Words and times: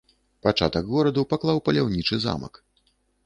Пачатак 0.45 0.87
гораду 0.93 1.21
паклаў 1.35 1.61
паляўнічы 1.69 2.15
замак. 2.27 2.53